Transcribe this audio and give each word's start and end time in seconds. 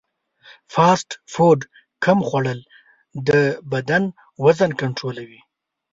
فاسټ 0.73 1.09
فوډ 1.33 1.59
کم 2.03 2.19
خوړل 2.27 2.59
د 3.27 3.29
بدن 3.71 4.03
وزن 4.45 4.71
کنټرولوي. 4.81 5.41